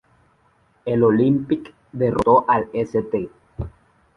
El 0.83 1.03
Olympic 1.03 1.75
derrotó 1.91 2.43
al 2.49 2.71
St. 2.73 3.29